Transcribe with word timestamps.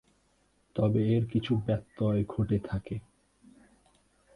তবে 0.75 1.01
এর 1.07 1.23
কিছু 1.25 1.51
ব্যত্যয় 1.65 2.21
ঘটে 2.29 2.57
থাকে। 2.59 2.95